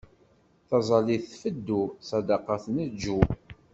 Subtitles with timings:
[0.67, 3.19] Taẓallit tfeddu, ssadaqa tneǧǧu.